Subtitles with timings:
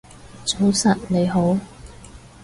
[0.47, 1.59] 早晨你好